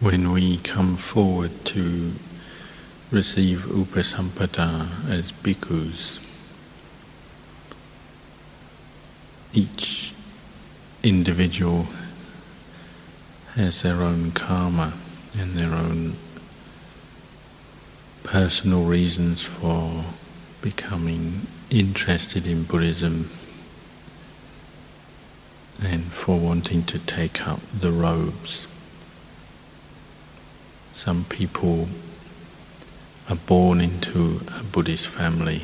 [0.00, 2.12] when we come forward to
[3.10, 6.24] receive upasampada as bhikkhus,
[9.52, 10.14] each
[11.02, 11.88] individual
[13.54, 14.92] has their own karma
[15.36, 16.14] and their own
[18.22, 20.04] personal reasons for
[20.62, 23.28] becoming interested in Buddhism
[25.82, 28.67] and for wanting to take up the robes.
[30.98, 31.88] Some people
[33.30, 35.62] are born into a Buddhist family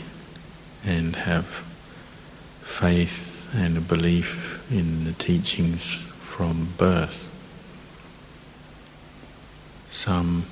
[0.84, 1.65] and have
[2.62, 7.28] faith and a belief in the teachings from birth.
[9.89, 10.45] Some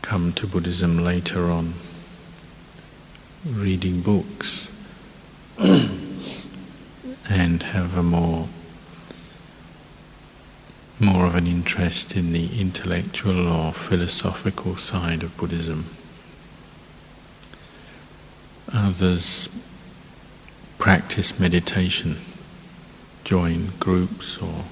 [0.00, 1.74] come to Buddhism later on,
[3.44, 4.70] reading books,
[5.58, 8.48] and have a more
[11.00, 15.86] more of an interest in the intellectual or philosophical side of Buddhism.
[18.72, 19.48] Others
[20.78, 22.16] practice meditation,
[23.24, 24.64] join groups or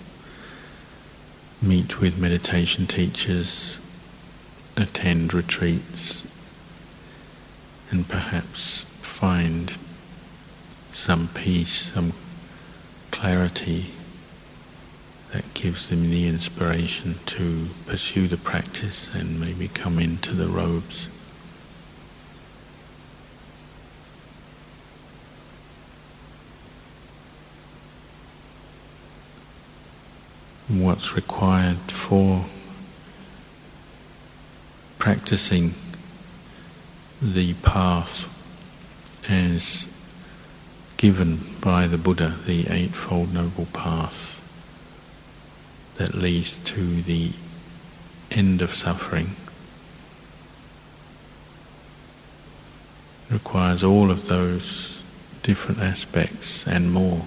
[1.62, 3.76] meet with meditation teachers,
[4.76, 6.26] attend retreats,
[7.90, 9.76] and perhaps find
[10.92, 12.12] some peace, some
[13.10, 13.92] clarity
[15.32, 21.06] that gives them the inspiration to pursue the practice and maybe come into the robes.
[30.68, 32.44] What's required for
[34.98, 35.74] practicing
[37.22, 38.36] the path
[39.28, 39.92] as
[40.96, 44.39] given by the Buddha, the Eightfold Noble Path
[46.00, 47.30] that leads to the
[48.30, 49.36] end of suffering
[53.30, 55.02] requires all of those
[55.42, 57.26] different aspects and more.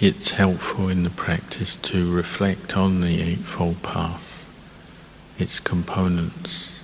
[0.00, 4.44] It's helpful in the practice to reflect on the Eightfold Path,
[5.38, 6.75] its components,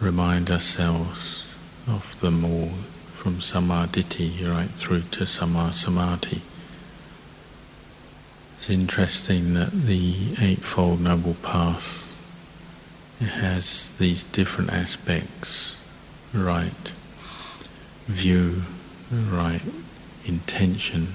[0.00, 1.46] remind ourselves
[1.88, 2.70] of them all
[3.14, 6.40] from sammaditthi right through to sammasamadhi.
[8.56, 12.12] It's interesting that the Eightfold Noble Path
[13.20, 15.76] has these different aspects,
[16.32, 16.92] right
[18.06, 18.62] view,
[19.10, 19.62] right
[20.24, 21.14] intention,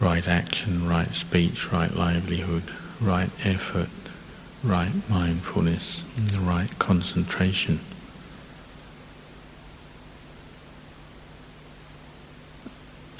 [0.00, 2.64] right action, right speech, right livelihood,
[3.00, 3.88] right effort,
[4.62, 7.80] right mindfulness, and the right concentration.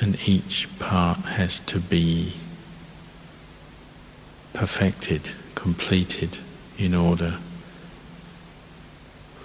[0.00, 2.34] And each part has to be
[4.52, 6.38] perfected, completed
[6.78, 7.38] in order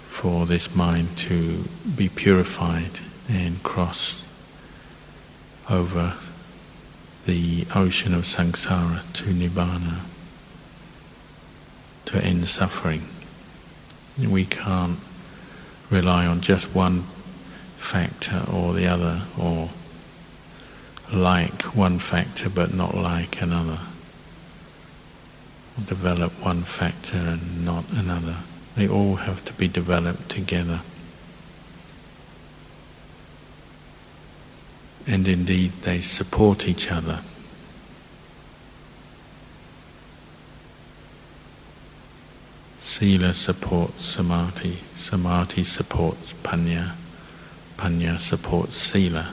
[0.08, 1.64] for this mind to
[1.96, 4.22] be purified and cross
[5.70, 6.14] over
[7.26, 10.00] the ocean of samsara to nibbana
[12.06, 13.08] to end suffering.
[14.18, 14.98] We can't
[15.90, 17.04] rely on just one
[17.76, 19.70] factor or the other, or
[21.12, 23.78] like one factor but not like another.
[25.86, 28.36] Develop one factor and not another.
[28.76, 30.80] They all have to be developed together.
[35.06, 37.20] And indeed, they support each other.
[42.82, 46.96] Sila supports samadhi, samadhi supports panya,
[47.76, 49.32] panya supports sila.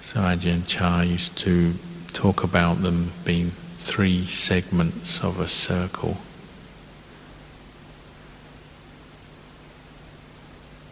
[0.00, 1.74] So Ajahn Chah used to
[2.12, 6.16] talk about them being three segments of a circle.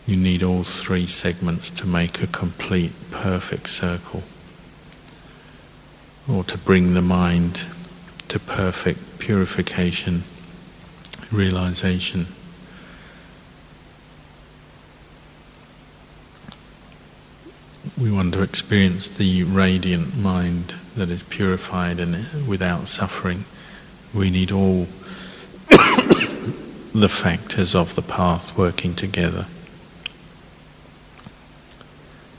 [0.07, 4.23] You need all three segments to make a complete, perfect circle,
[6.31, 7.63] or to bring the mind
[8.29, 10.23] to perfect purification
[11.31, 12.27] realization.
[17.99, 23.45] We want to experience the radiant mind that is purified and without suffering.
[24.13, 24.87] We need all
[25.69, 29.47] the factors of the path working together,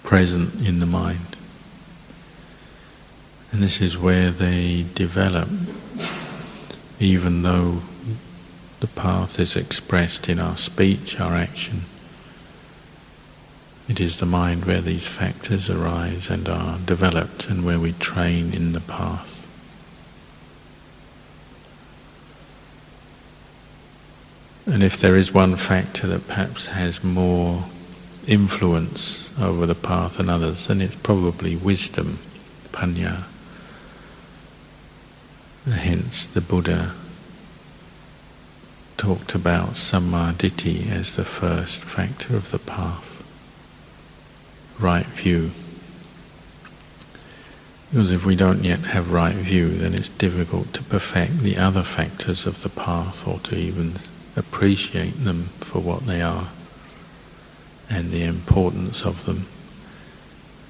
[0.03, 1.37] present in the mind.
[3.51, 5.49] And this is where they develop,
[6.99, 7.81] even though
[8.81, 11.83] The path is expressed in our speech, our action.
[13.87, 18.53] It is the mind where these factors arise and are developed and where we train
[18.53, 19.47] in the path.
[24.65, 27.65] And if there is one factor that perhaps has more
[28.25, 32.17] influence over the path than others, then it's probably wisdom,
[32.71, 33.25] panya.
[35.67, 36.93] Hence the Buddha
[39.01, 43.23] talked about sammaditthi as the first factor of the path
[44.79, 45.49] right view.
[47.89, 51.81] Because if we don't yet have right view, then it's difficult to perfect the other
[51.81, 53.93] factors of the path or to even
[54.35, 56.49] appreciate them for what they are
[57.89, 59.47] and the importance of them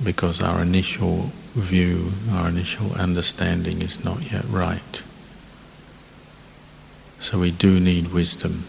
[0.02, 5.04] because our initial view, our initial understanding is not yet right.
[7.22, 8.66] So we do need wisdom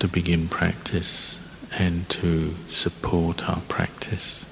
[0.00, 1.40] to begin practice
[1.78, 4.44] and to support our practice.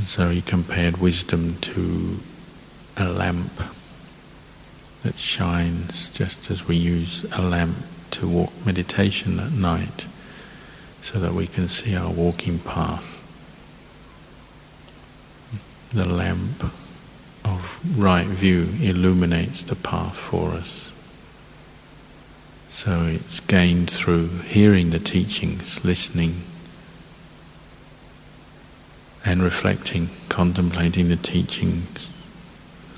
[0.00, 2.20] So he compared wisdom to
[2.96, 3.52] a lamp
[5.02, 7.76] that shines just as we use a lamp
[8.12, 10.06] to walk meditation at night
[11.02, 13.22] so that we can see our walking path.
[15.92, 16.64] The lamp
[17.48, 20.92] of right view illuminates the path for us.
[22.70, 26.42] So it's gained through hearing the teachings, listening,
[29.24, 32.08] and reflecting, contemplating the teachings,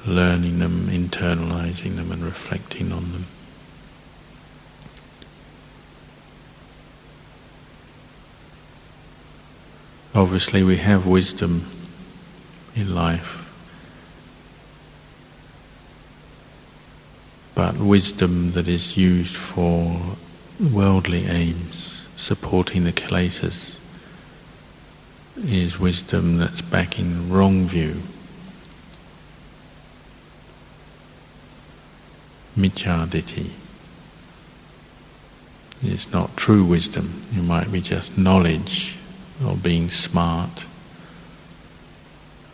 [0.06, 3.26] learning them, internalizing them, and reflecting on them.
[10.14, 11.66] Obviously, we have wisdom
[12.74, 13.49] in life
[17.54, 20.16] but wisdom that is used for
[20.60, 23.76] worldly aims, supporting the kilesas,
[25.36, 28.02] is wisdom that's backing wrong view.
[32.56, 33.50] Micchaditthi.
[35.82, 37.24] It's not true wisdom.
[37.34, 38.96] It might be just knowledge
[39.44, 40.66] or being smart,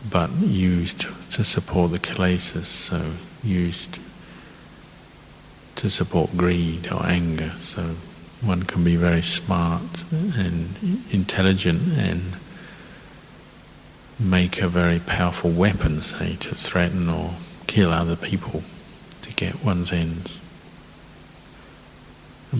[0.09, 3.13] but used to support the kilesas, so
[3.43, 3.99] used
[5.77, 7.51] to support greed or anger.
[7.57, 7.95] So
[8.41, 12.35] one can be very smart and intelligent and
[14.19, 17.35] make a very powerful weapon, say, to threaten or
[17.67, 18.63] kill other people
[19.21, 20.39] to get one's ends.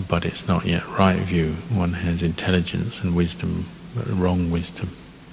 [0.08, 1.54] But it's not yet right view.
[1.70, 4.90] One has intelligence and wisdom, but wrong wisdom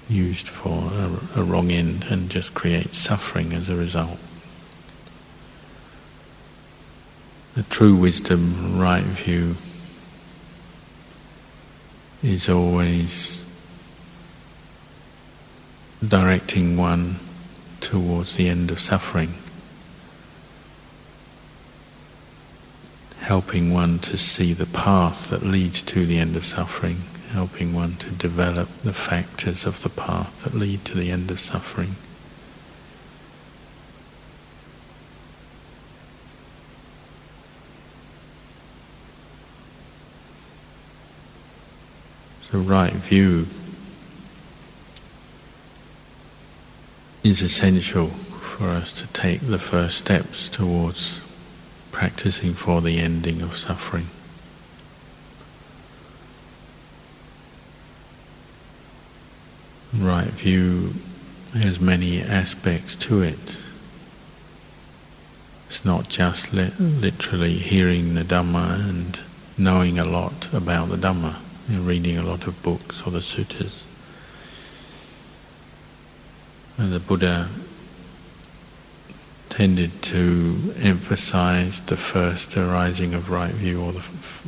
[0.07, 4.19] used for a, a wrong end and just creates suffering as a result.
[7.55, 9.55] The true wisdom, right view,
[12.21, 13.43] is always
[16.05, 17.15] directing one
[17.79, 19.33] towards the end of suffering,
[23.19, 27.95] helping one to see the path that leads to the end of suffering, helping one
[27.95, 31.95] to develop the factors of the path that lead to the end of suffering.
[42.55, 43.45] The right view
[47.21, 51.19] is essential for us to take the first steps towards
[51.91, 54.07] practicing for the ending of suffering.
[59.93, 60.93] Right view
[61.51, 63.59] has many aspects to it.
[65.67, 69.19] It's not just li- literally hearing the Dhamma and
[69.57, 73.19] knowing a lot about the Dhamma you know, reading a lot of books or the
[73.19, 73.81] suttas.
[76.77, 77.49] And the Buddha
[79.49, 84.45] tended to emphasize the first arising of right view or the f-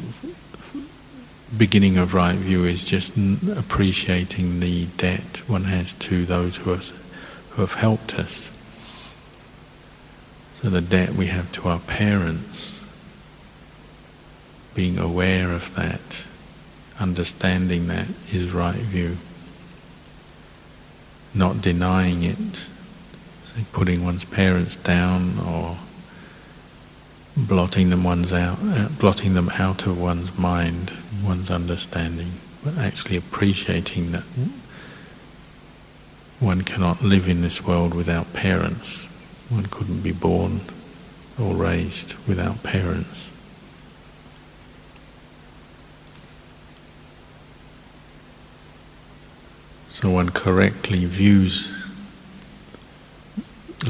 [0.53, 3.13] f- beginning of right view is just
[3.55, 8.51] appreciating the debt one has to those who, who have helped us.
[10.61, 12.77] So the debt we have to our parents,
[14.73, 16.25] being aware of that
[16.99, 19.17] understanding that is right view.
[21.33, 22.67] Not denying it,
[23.45, 25.77] say putting one's parents down or
[27.35, 30.91] blotting them one's out, uh, blotting them out of one's mind,
[31.23, 32.31] one's understanding,
[32.63, 34.23] but actually appreciating that
[36.39, 39.03] one cannot live in this world without parents.
[39.49, 40.61] One couldn't be born
[41.39, 43.29] or raised without parents.
[49.99, 51.87] So one correctly views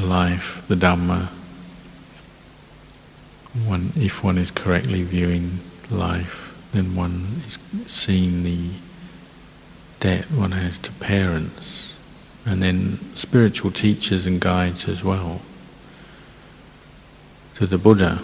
[0.02, 1.28] life, the Dhamma,
[3.66, 5.60] one, if one is correctly viewing
[5.92, 7.58] life, then one is
[7.92, 8.70] seeing the
[10.00, 11.94] debt one has to parents,
[12.46, 15.42] and then spiritual teachers and guides as well.
[17.56, 18.22] To the Buddha,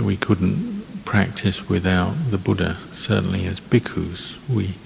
[0.00, 2.76] we couldn't practice without the Buddha.
[2.94, 4.76] Certainly, as bhikkhus, we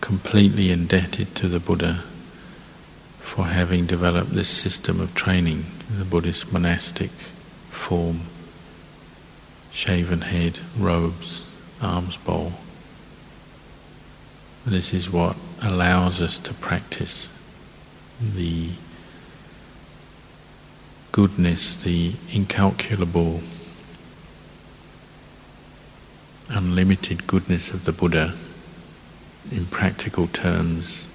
[0.00, 2.04] completely indebted to the Buddha
[3.20, 7.10] for having developed this system of training, the Buddhist monastic
[7.70, 8.22] form,
[9.70, 11.44] shaven head, robes,
[11.80, 12.52] alms bowl.
[14.66, 17.28] This is what allows us to practice
[18.20, 18.70] the
[21.12, 23.40] goodness, the incalculable,
[26.48, 28.34] unlimited goodness of the Buddha
[29.50, 31.06] in practical terms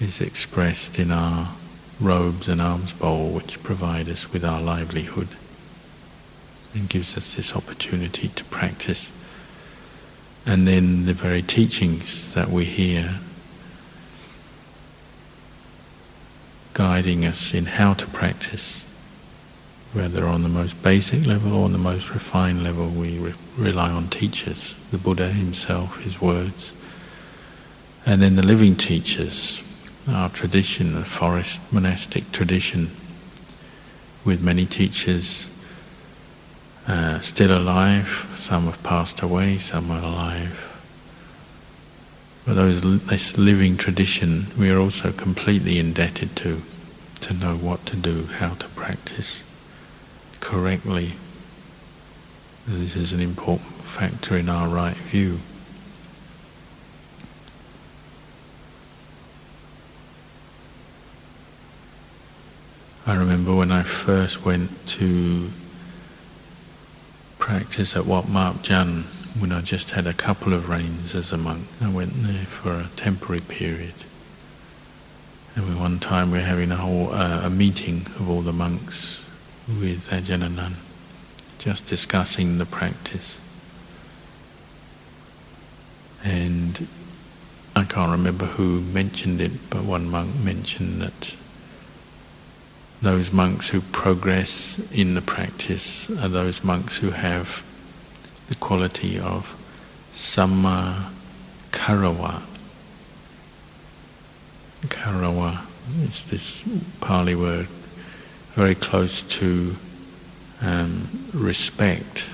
[0.00, 1.54] is expressed in our
[2.00, 5.28] robes and alms bowl which provide us with our livelihood
[6.74, 9.10] and gives us this opportunity to practice.
[10.44, 13.20] And then the very teachings that we hear
[16.74, 18.84] guiding us in how to practice,
[19.92, 23.90] whether on the most basic level or on the most refined level, we re- rely
[23.90, 26.72] on teachers, the Buddha himself, his words,
[28.04, 29.62] and then the living teachers,
[30.10, 32.90] our tradition, the forest monastic tradition,
[34.24, 35.48] with many teachers
[36.86, 40.68] uh, still alive, some have passed away, some are alive.
[42.44, 46.62] But those, this living tradition we are also completely indebted to,
[47.20, 49.44] to know what to do, how to practice
[50.40, 51.12] correctly.
[52.66, 55.38] This is an important factor in our right view.
[63.12, 65.50] I remember when I first went to
[67.38, 69.02] practice at Wat Marp Jan
[69.38, 71.66] when I just had a couple of rains as a monk.
[71.82, 73.92] I went there for a temporary period.
[75.54, 79.22] And one time we were having a whole uh, a meeting of all the monks
[79.68, 80.72] with Ajahn
[81.58, 83.42] just discussing the practice.
[86.24, 86.88] And
[87.76, 91.34] I can't remember who mentioned it, but one monk mentioned that
[93.02, 97.64] those monks who progress in the practice are those monks who have
[98.48, 99.56] the quality of
[100.14, 101.10] samma
[101.72, 102.42] karawa.
[104.82, 105.66] Karawa
[106.02, 106.62] is this
[107.00, 107.66] Pali word
[108.54, 109.74] very close to
[110.60, 112.30] um, respect.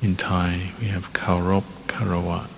[0.00, 2.48] In Thai we have kaurop, karawat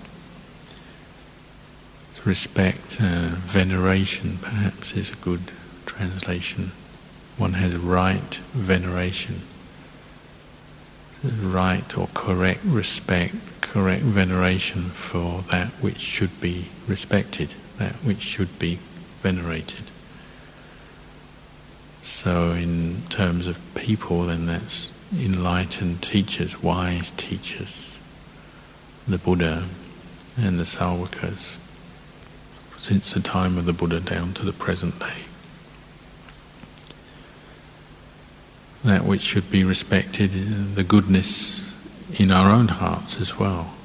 [2.25, 5.51] respect, uh, veneration perhaps is a good
[5.85, 6.71] translation.
[7.37, 9.41] One has right veneration,
[11.23, 18.59] right or correct respect, correct veneration for that which should be respected, that which should
[18.59, 18.77] be
[19.21, 19.85] venerated.
[22.03, 27.91] So, in terms of people, then that's enlightened teachers, wise teachers,
[29.07, 29.65] the Buddha
[30.37, 31.57] and the Savakas
[32.81, 35.21] since the time of the Buddha down to the present day.
[38.83, 40.31] That which should be respected,
[40.75, 41.71] the goodness
[42.19, 43.75] in our own hearts as well,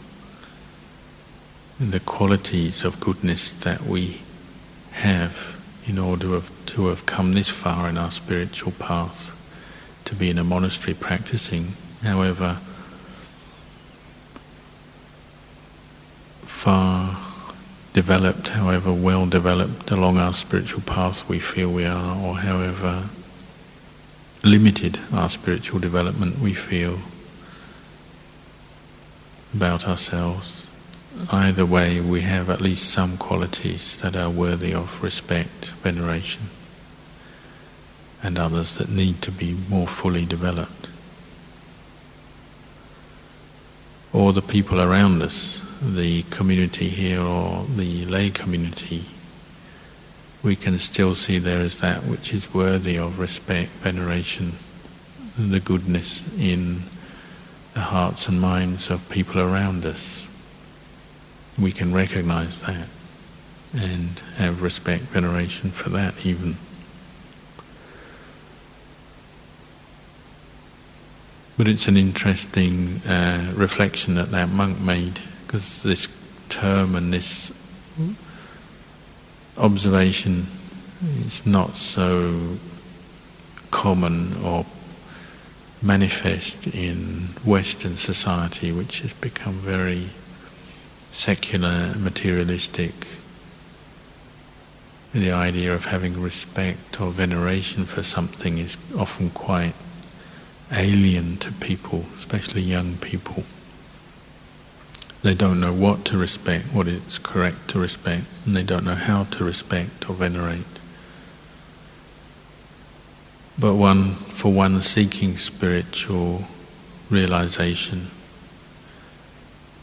[1.78, 4.22] and the qualities of goodness that we
[4.92, 9.30] have in order to have come this far in our spiritual path,
[10.06, 12.58] to be in a monastery practicing, however
[16.46, 17.25] far
[17.96, 23.08] developed, however well developed along our spiritual path we feel we are, or however
[24.42, 26.98] limited our spiritual development we feel
[29.54, 30.66] about ourselves.
[31.32, 36.42] Either way, we have at least some qualities that are worthy of respect, veneration,
[38.22, 40.88] and others that need to be more fully developed.
[44.12, 49.04] Or the people around us the community here or the lay community,
[50.42, 54.54] we can still see there is that which is worthy of respect, veneration,
[55.37, 56.83] the goodness in
[57.75, 60.26] the hearts and minds of people around us.
[61.59, 62.88] We can recognize that
[63.75, 66.56] and have respect, veneration for that even.
[71.59, 76.08] But it's an interesting uh, reflection that that monk made, because this
[76.48, 77.52] term and this
[79.56, 80.46] observation
[81.26, 82.56] is not so
[83.70, 84.66] common or
[85.82, 90.08] manifest in Western society, which has become very
[91.12, 93.06] secular, materialistic.
[95.12, 99.74] The idea of having respect or veneration for something is often quite
[100.72, 103.44] alien to people, especially young people.
[105.26, 108.95] They don't know what to respect, what it's correct to respect, and they don't know
[108.95, 110.78] how to respect or venerate.
[113.59, 116.45] But one, for one seeking spiritual
[117.11, 118.12] realization,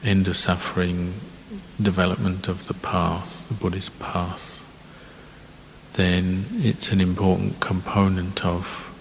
[0.01, 1.15] end of suffering,
[1.81, 4.63] development of the path, the Buddhist path,
[5.95, 8.95] then it's an important component of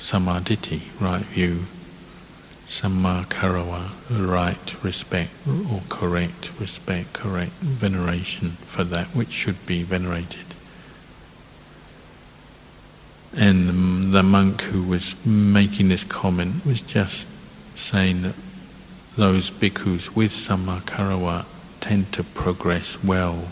[0.00, 1.66] sammaditthi, right view,
[2.66, 10.46] sammakarawa, right respect or correct respect, correct veneration for that which should be venerated.
[13.36, 17.28] And the monk who was making this comment was just
[17.74, 18.34] saying that
[19.16, 21.44] those bhikkhus with sammakarawa
[21.80, 23.48] tend to progress well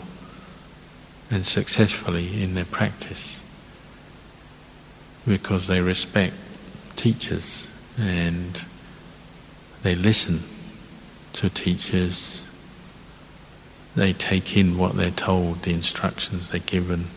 [1.29, 3.41] and successfully in their practice
[5.25, 6.33] because they respect
[6.95, 8.63] teachers and
[9.83, 10.41] they listen
[11.33, 12.41] to teachers.
[13.95, 17.07] They take in what they're told, the instructions they're given.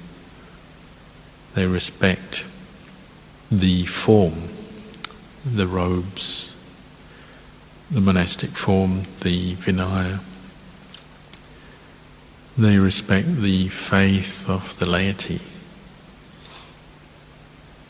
[1.55, 2.45] They respect
[3.51, 4.49] the form,
[5.45, 6.55] the robes,
[7.91, 10.21] the monastic form, the Vinaya.
[12.59, 15.41] They respect the faith of the laity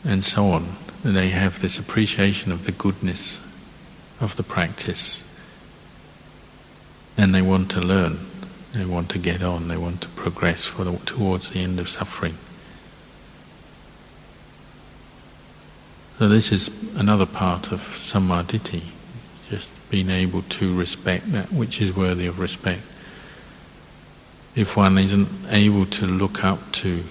[0.05, 0.75] and so on.
[1.03, 3.39] And they have this appreciation of the goodness
[4.19, 5.23] of the practice.
[7.17, 8.19] And they want to learn,
[8.73, 12.37] they want to get on, they want to progress the, towards the end of suffering.
[16.19, 18.81] So this is another part of sammaditthi,
[19.49, 22.81] just being able to respect that which is worthy of respect.
[24.55, 27.03] If one isn't able to look up to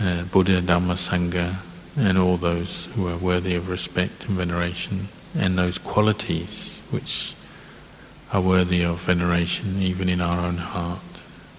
[0.00, 1.56] uh, Buddha, Dhamma, Sangha,
[1.96, 7.34] and all those who are worthy of respect and veneration, and those qualities which
[8.32, 11.00] are worthy of veneration even in our own heart.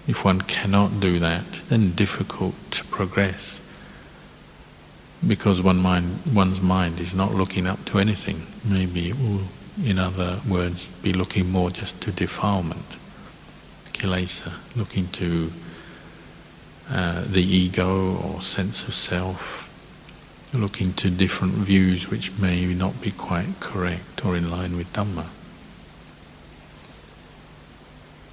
[0.06, 3.60] If one cannot do that, then difficult to progress
[5.26, 8.46] because one mind, one's mind is not looking up to anything.
[8.64, 9.42] Maybe it will,
[9.84, 12.96] in other words, be looking more just to defilement,
[13.92, 15.52] kilesa, looking to
[16.90, 19.71] uh, the ego or sense of self,
[20.52, 25.26] looking to different views which may not be quite correct or in line with Dhamma.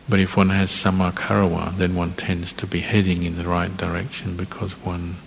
[0.10, 4.36] But if one has sammakarawa, then one tends to be heading in the right direction
[4.36, 5.18] because one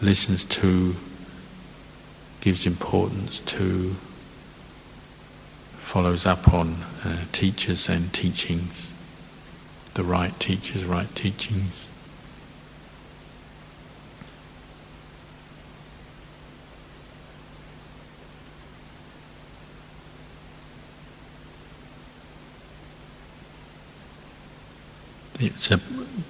[0.00, 0.96] listens to,
[2.40, 3.96] gives importance to,
[5.80, 8.90] follows up on uh, teachers and teachings,
[9.94, 11.86] the right teachers, right teachings.
[25.42, 25.80] It's a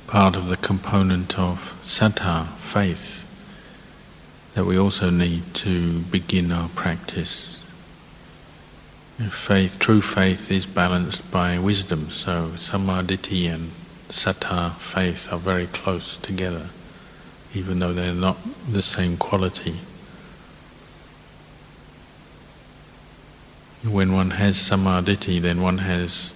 [0.06, 3.26] part of the component of saddha, faith,
[4.54, 7.58] that we also need to begin our practice.
[9.18, 13.72] Faith, true faith is balanced by wisdom, so sammaditthi and
[14.10, 16.68] saddha, faith, are very close together,
[17.52, 18.38] even though they're not
[18.70, 19.80] the same quality.
[23.82, 26.32] When one has sammaditthi, then one has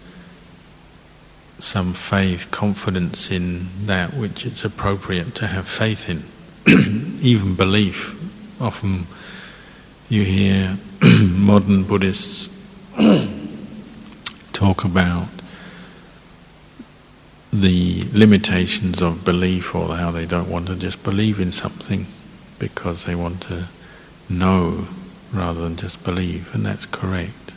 [1.59, 6.25] some faith, confidence in that which it's appropriate to have faith in,
[7.23, 8.21] even belief.
[8.61, 9.07] Often
[10.09, 10.77] you hear
[11.23, 12.49] modern Buddhists
[14.53, 15.29] talk about
[17.53, 22.07] the limitations of belief or how they don't want to just believe in something
[22.59, 23.69] because they want to
[24.29, 24.89] know
[25.33, 27.53] rather than just believe, and that's correct.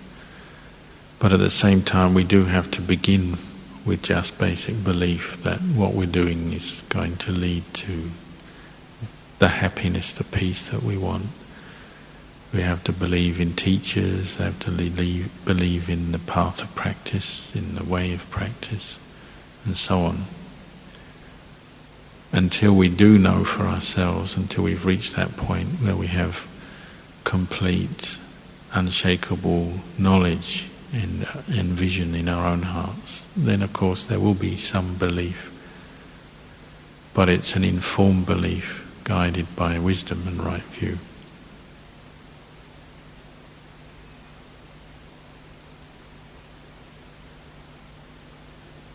[1.20, 3.38] But at the same time, we do have to begin
[3.88, 8.12] with just basic belief that what we're doing is going to lead to
[9.39, 11.28] the happiness, the peace that we want.
[12.54, 17.56] We have to believe in teachers, have to believe, believe in the path of practice,
[17.56, 18.97] in the way of practice,
[19.63, 20.26] and so on.
[22.34, 26.47] Until we do know for ourselves, until we've reached that point where we have
[27.23, 28.17] complete
[28.73, 34.34] unshakable knowledge and, uh, and vision in our own hearts, then of course there will
[34.34, 35.54] be some belief.
[37.13, 40.97] But it's an informed belief guided by wisdom and right view.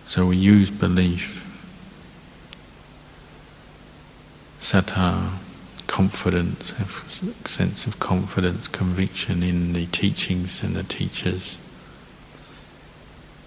[0.06, 1.42] So we use belief,
[4.60, 5.38] saddha,
[5.86, 6.74] confidence,
[7.46, 11.56] sense of confidence, conviction in the teachings and the teachers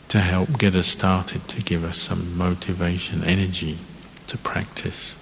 [0.10, 3.80] to help get us started, to give us some motivation, energy
[4.28, 5.16] to practice.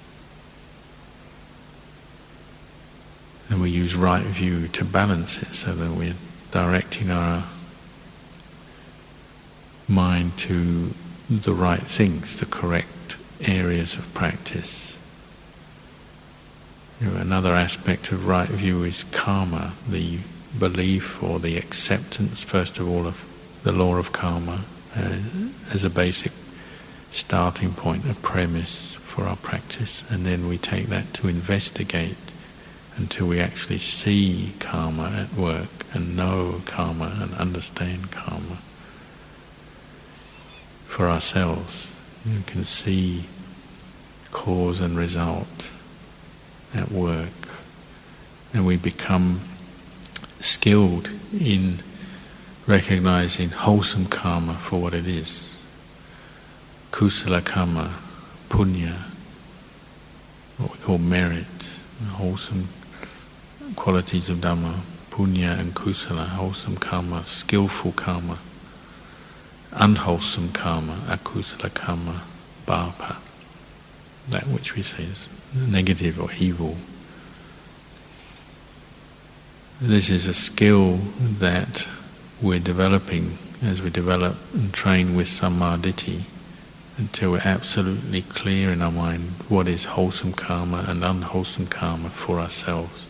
[3.50, 6.16] And we use right view to balance it so that we're
[6.52, 7.44] directing our
[9.88, 10.94] mind to
[11.30, 14.98] the right things, the correct areas of practice.
[17.00, 20.20] You know, another aspect of right view is karma, the
[20.58, 23.26] belief or the acceptance, first of all, of
[23.64, 25.18] the law of karma uh,
[25.74, 26.32] as a basic
[27.12, 32.18] starting point, a premise for our practice, and then we take that to investigate
[32.96, 38.58] until we actually see karma at work and know karma and understand karma
[40.86, 41.92] for ourselves.
[42.26, 43.26] You can see
[44.32, 45.70] cause and result
[46.74, 47.28] at work,
[48.54, 49.42] and we become
[50.40, 51.80] skilled in
[52.66, 55.58] recognizing wholesome karma for what it is.
[56.92, 57.94] Kusala karma,
[58.50, 58.94] punya,
[60.58, 61.46] what we call merit,
[62.12, 62.70] wholesome
[63.76, 68.40] qualities of Dhamma, punya and kusala, wholesome karma, skillful karma,
[69.74, 72.22] unwholesome karma, akusala karma,
[72.66, 73.18] bapa,
[74.30, 76.78] that which we say is negative or evil.
[79.82, 81.88] This is a skill that
[82.44, 86.24] we're developing as we develop and train with sammaditthi
[86.98, 92.40] until we're absolutely clear in our mind what is wholesome karma and unwholesome karma for
[92.40, 93.08] ourselves.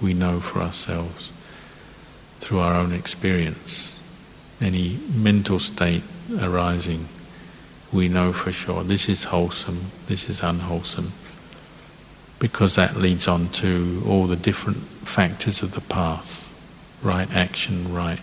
[0.00, 1.30] We know for ourselves
[2.40, 3.96] through our own experience.
[4.60, 6.02] Any mental state
[6.40, 7.08] arising,
[7.92, 11.12] we know for sure this is wholesome, this is unwholesome,
[12.40, 16.40] because that leads on to all the different factors of the path
[17.04, 18.18] right action, right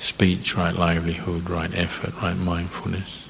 [0.00, 3.28] speech, right livelihood, right effort, right mindfulness.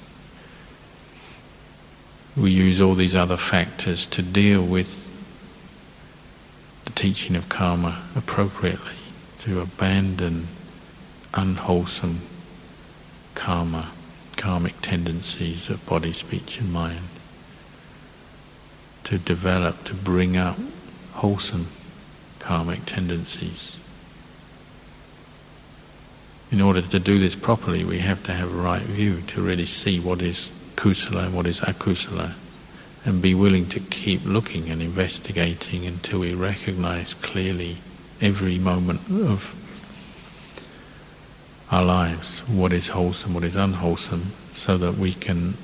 [2.36, 5.08] We use all these other factors to deal with
[6.84, 8.94] the teaching of karma appropriately,
[9.40, 10.46] to abandon
[11.34, 12.20] unwholesome
[13.34, 13.90] karma,
[14.36, 17.08] karmic tendencies of body, speech, and mind,
[19.04, 20.56] to develop, to bring up
[21.14, 21.66] wholesome
[22.38, 23.79] karmic tendencies.
[26.50, 29.66] In order to do this properly, we have to have a right view to really
[29.66, 32.34] see what is kusala and what is akusala,
[33.04, 37.76] and be willing to keep looking and investigating until we recognize clearly
[38.20, 39.54] every moment of
[41.70, 45.54] our lives what is wholesome, what is unwholesome, so that we can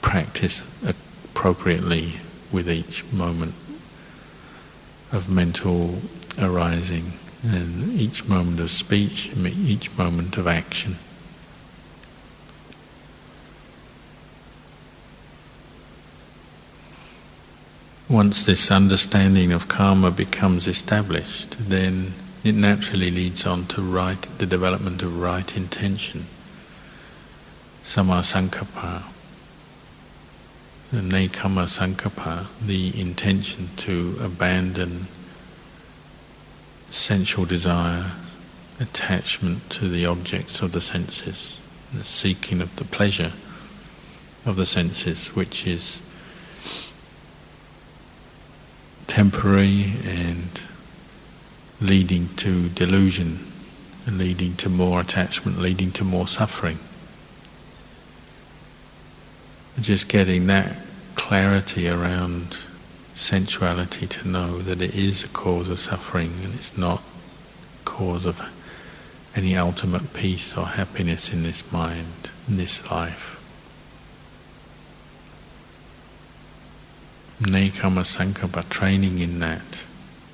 [0.00, 2.14] practice appropriately
[2.50, 3.54] with each moment
[5.12, 5.98] of mental
[6.38, 7.12] arising
[7.44, 10.96] and each moment of speech, each moment of action.
[18.08, 22.12] Once this understanding of karma becomes established, then
[22.44, 26.26] it naturally leads on to right, the development of right intention,
[27.82, 29.02] samma sankappa,
[30.92, 35.06] the nekkhamma sankappa, the intention to abandon
[36.94, 38.12] sensual desire,
[38.78, 41.60] attachment to the objects of the senses,
[41.92, 43.32] the seeking of the pleasure
[44.46, 46.00] of the senses, which is
[49.06, 50.62] temporary and
[51.80, 53.40] leading to delusion,
[54.06, 56.78] leading to more attachment, leading to more suffering.
[59.80, 60.76] Just getting that
[61.16, 62.56] clarity around
[63.14, 67.02] sensuality to know that it is a cause of suffering and it's not
[67.84, 68.42] cause of
[69.36, 73.40] any ultimate peace or happiness in this mind, in this life.
[77.40, 79.84] Nekkhamma Sankappa, training in that.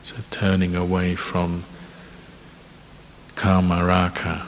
[0.02, 1.64] So turning away from
[3.34, 4.46] kama raka.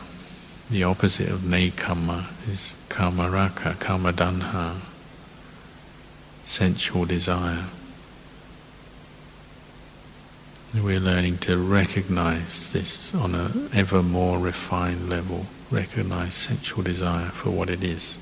[0.70, 4.76] The opposite of nekkhamma is kama raka, kama tanha,
[6.44, 7.64] sensual desire
[10.74, 17.50] We're learning to recognize this on an ever more refined level, recognize sensual desire for
[17.50, 18.16] what it is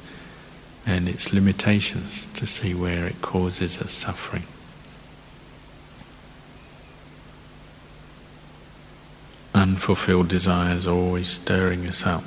[0.85, 4.43] and its limitations to see where it causes us suffering.
[9.55, 12.25] Unfulfilled desires are always stirring us up.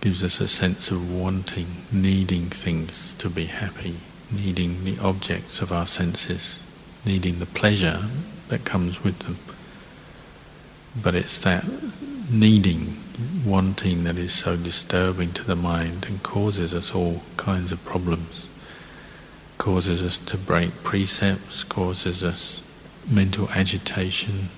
[0.00, 3.96] Gives us a sense of wanting, needing things to be happy,
[4.30, 6.60] needing the objects of our senses
[7.04, 8.04] needing the pleasure
[8.48, 9.38] that comes with them.
[11.02, 11.64] But it's that
[12.30, 12.96] needing,
[13.44, 18.46] wanting that is so disturbing to the mind and causes us all kinds of problems.
[19.58, 22.62] Causes us to break precepts, causes us
[23.10, 24.48] mental agitation.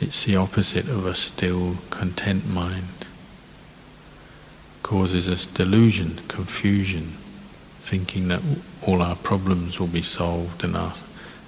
[0.00, 3.06] It's the opposite of a still, content mind.
[4.82, 7.14] Causes us delusion, confusion,
[7.80, 8.42] thinking that
[8.86, 10.94] all our problems will be solved and our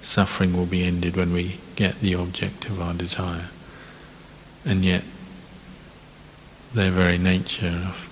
[0.04, 3.48] suffering will be ended when we get the object of our desire.
[4.64, 5.02] And yet,
[6.72, 8.10] their very nature of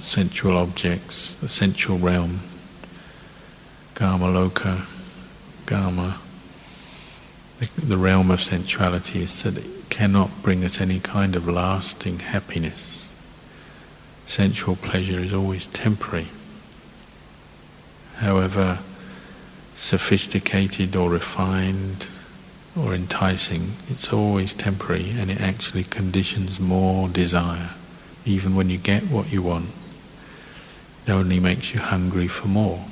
[0.00, 2.40] sensual objects, the sensual realm,
[3.94, 4.86] Kama Loka,
[5.66, 6.18] Kama,
[7.58, 12.20] the, the realm of sensuality is that it cannot bring us any kind of lasting
[12.20, 13.10] happiness.
[14.26, 16.28] Sensual pleasure is always temporary.
[18.16, 18.78] However,
[19.80, 22.06] sophisticated or refined
[22.78, 27.70] or enticing, it's always temporary and it actually conditions more desire.
[28.26, 29.70] Even when you get what you want,
[31.06, 32.84] it only makes you hungry for more.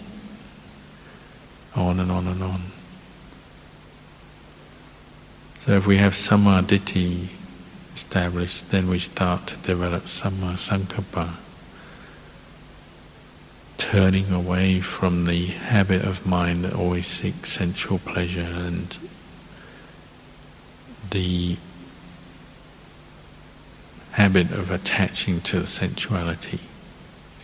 [1.77, 2.61] On and on and on.
[5.59, 7.29] So if we have sammaditthi
[7.94, 10.57] established, then we start to develop samma
[13.79, 18.99] turning away from the habit of mind that always seeks sensual pleasure and
[21.11, 21.57] the
[24.12, 26.59] habit of attaching to sensuality,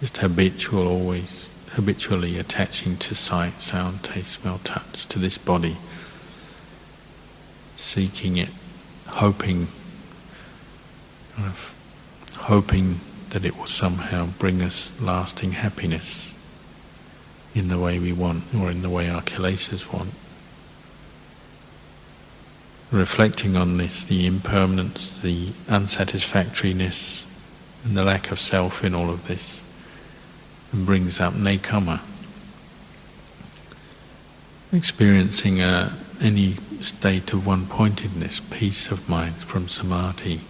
[0.00, 5.76] just habitual, always habitually attaching to sight, sound, taste, smell, touch, to this body,
[7.76, 8.50] seeking it,
[9.06, 9.68] hoping,
[12.38, 12.98] hoping
[13.34, 16.36] that it will somehow bring us lasting happiness
[17.52, 20.14] in the way we want or in the way our kilesas want.
[22.92, 27.24] Reflecting on this, the impermanence, the unsatisfactoriness,
[27.84, 29.64] and the lack of self in all of this,
[30.72, 32.00] brings up nekkhamma.
[34.72, 40.42] Experiencing uh, any state of one pointedness, peace of mind from samadhi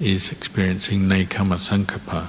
[0.00, 2.28] is experiencing nekkhamma sankappa,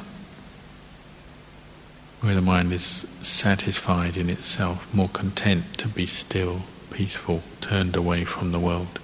[2.21, 8.23] where the mind is satisfied in itself, more content to be still, peaceful, turned away
[8.23, 8.99] from the world,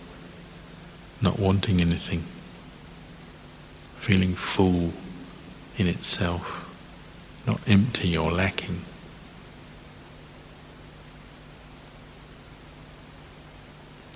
[1.22, 2.24] not wanting anything,
[3.98, 4.94] feeling full
[5.78, 6.70] in itself,
[7.48, 8.82] not empty or lacking.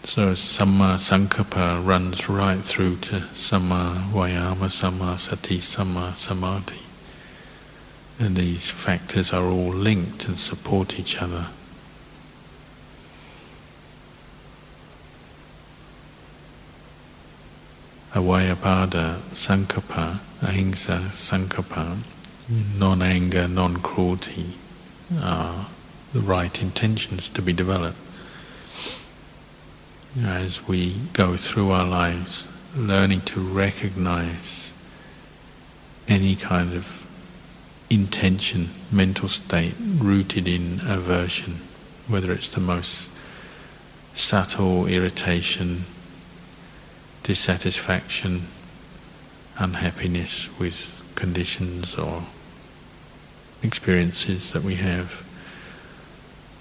[0.05, 6.83] So Samma Sankappa runs right through to Samma Vayama, Samma Sati, Samma Samadhi.
[8.19, 11.47] And these factors are all linked and support each other.
[18.13, 21.97] Avyapada Sankappa, Ahimsa Sankappa,
[22.77, 24.53] non-anger, non-cruelty
[25.19, 25.65] are
[26.13, 28.04] the right intentions to be developed
[30.23, 34.71] as we go through our lives, learning to recognize
[36.07, 37.05] any kind of
[37.89, 41.59] intention, mental state rooted in aversion,
[42.07, 43.09] whether it's the most
[44.13, 45.83] subtle irritation,
[47.23, 48.43] dissatisfaction,
[49.57, 52.23] unhappiness with conditions or
[53.61, 55.25] experiences that we have,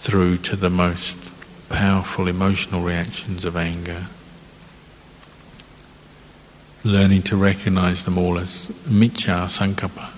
[0.00, 1.30] through to the most
[1.68, 4.06] powerful emotional reactions of anger,
[6.82, 10.10] learning to recognize them all as miccha sankappa,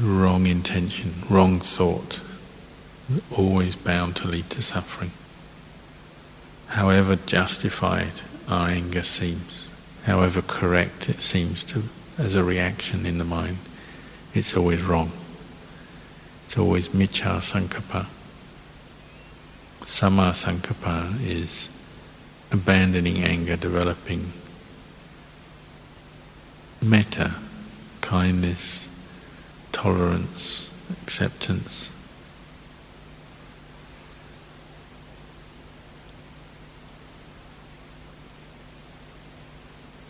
[0.00, 2.20] wrong intention, wrong thought,
[3.36, 5.10] always bound to lead to suffering.
[6.68, 9.68] However justified our anger seems,
[10.04, 11.84] however correct it seems to
[12.18, 13.58] as a reaction in the mind,
[14.34, 15.12] it's always wrong.
[16.44, 18.06] It's always miccha sankappa.
[19.88, 21.70] Sammasankappa is
[22.52, 24.32] abandoning anger, developing
[26.82, 27.36] metta,
[28.02, 28.86] kindness,
[29.72, 30.68] tolerance,
[31.02, 31.90] acceptance.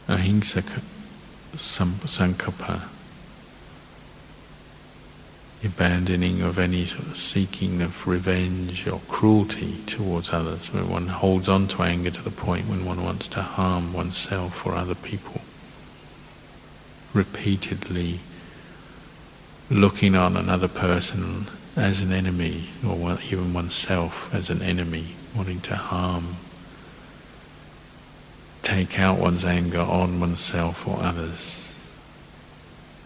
[0.08, 0.62] Ahimsa
[1.54, 2.88] sankappa
[5.64, 11.48] abandoning of any sort of seeking of revenge or cruelty towards others, when one holds
[11.48, 15.40] on to anger to the point when one wants to harm oneself or other people,
[17.12, 18.20] repeatedly
[19.70, 25.76] looking on another person as an enemy, or even oneself as an enemy, wanting to
[25.76, 26.36] harm,
[28.62, 31.70] take out one's anger on oneself or others.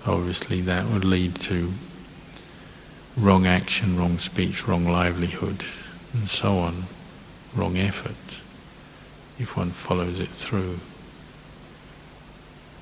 [0.06, 1.72] Obviously, that would lead to
[3.16, 5.64] wrong action, wrong speech, wrong livelihood,
[6.12, 6.85] and so on,
[7.55, 8.40] wrong effort,
[9.38, 10.79] if one follows it through.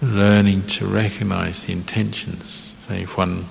[0.03, 2.75] Learning to recognize the intentions.
[2.87, 3.47] So if one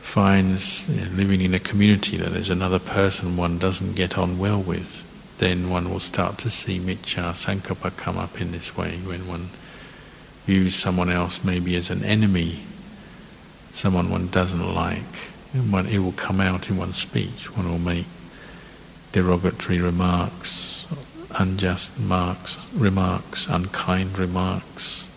[0.00, 4.38] finds you know, living in a community that there's another person one doesn't get on
[4.38, 5.02] well with,
[5.38, 9.48] then one will start to see miccha sankappa come up in this way when one
[10.46, 12.60] views someone else maybe as an enemy
[13.74, 17.54] someone one doesn't like, one, it will come out in one's speech.
[17.56, 18.06] One will make
[19.12, 20.86] derogatory remarks,
[21.32, 25.08] unjust remarks, remarks, unkind remarks,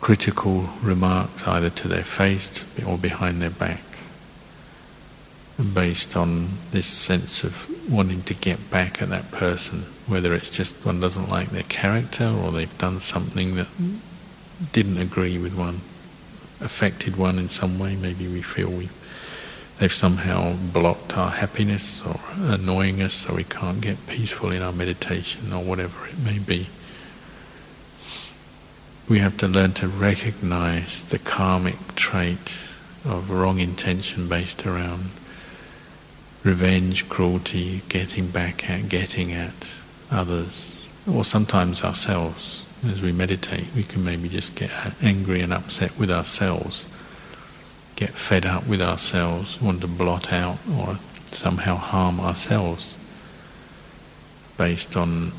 [0.00, 3.82] critical remarks either to their face or behind their back,
[5.72, 10.74] based on this sense of wanting to get back at that person, whether it's just
[10.84, 13.68] one doesn't like their character or they've done something that
[14.72, 15.80] didn't agree with one
[16.60, 17.96] affected one in some way.
[17.96, 18.88] Maybe we feel we
[19.78, 24.72] they've somehow blocked our happiness or annoying us so we can't get peaceful in our
[24.72, 26.66] meditation or whatever it may be.
[29.08, 32.70] We have to learn to recognize the karmic trait
[33.04, 35.10] of wrong intention based around
[36.42, 39.54] revenge, cruelty, getting back at, getting at
[40.10, 44.70] others, or sometimes ourselves as we meditate, we can maybe just get
[45.02, 46.86] angry and upset with ourselves,
[47.96, 52.96] get fed up with ourselves, want to blot out or somehow harm ourselves.
[54.56, 55.32] Based on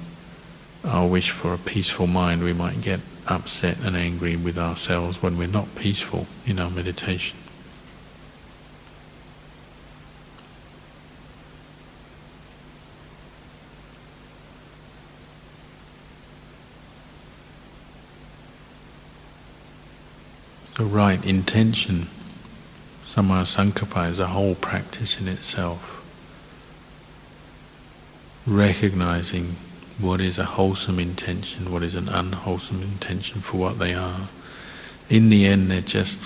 [0.83, 5.37] our wish for a peaceful mind, we might get upset and angry with ourselves when
[5.37, 7.37] we're not peaceful in our meditation.
[20.77, 22.07] The right intention.
[23.03, 26.05] Samma Sankappa is a whole practice in itself.
[28.45, 29.55] Recognizing
[29.97, 34.29] what is a wholesome intention, what is an unwholesome intention for what they are.
[35.09, 36.19] In the end, they're just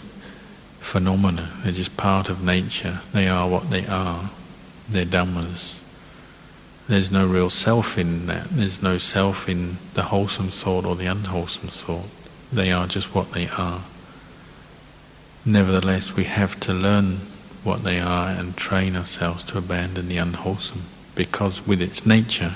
[0.81, 4.31] phenomena, they're just part of nature, they are what they are,
[4.89, 5.79] they're dhammas.
[6.89, 11.05] There's no real self in that, there's no self in the wholesome thought or the
[11.05, 12.09] unwholesome thought.
[12.51, 13.83] They are just what they are.
[15.45, 17.21] Nevertheless, we have to learn
[17.63, 20.83] what they are and train ourselves to abandon the unwholesome,
[21.15, 22.55] because with its nature,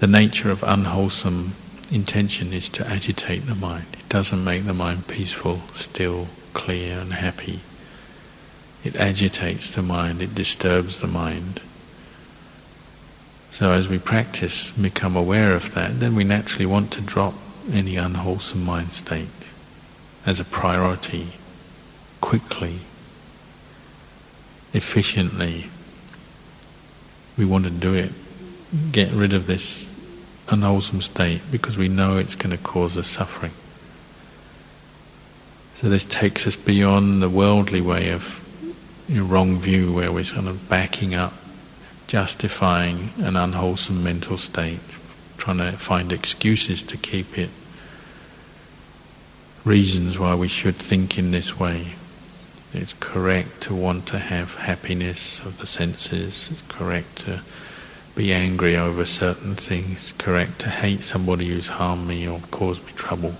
[0.00, 1.54] the nature of unwholesome
[1.92, 3.86] intention is to agitate the mind.
[3.92, 7.60] It doesn't make the mind peaceful, still, clear, and happy.
[8.82, 11.60] It agitates the mind, it disturbs the mind.
[13.52, 17.34] So as we practice, become aware of that, then we naturally want to drop
[17.72, 19.28] any unwholesome mind state
[20.26, 21.28] as a priority
[22.24, 22.78] quickly,
[24.72, 25.66] efficiently.
[27.36, 28.12] We want to do it,
[28.92, 29.94] get rid of this
[30.48, 33.52] unwholesome state because we know it's going to cause us suffering.
[35.82, 38.40] So this takes us beyond the worldly way of
[39.06, 41.34] you know, wrong view where we're sort of backing up,
[42.06, 44.80] justifying an unwholesome mental state,
[45.36, 47.50] trying to find excuses to keep it,
[49.62, 51.96] reasons why we should think in this way.
[52.74, 56.48] It's correct to want to have happiness of the senses.
[56.50, 57.42] It's correct to
[58.16, 59.92] be angry over certain things.
[59.92, 63.34] It's correct to hate somebody who's harmed me or caused me trouble.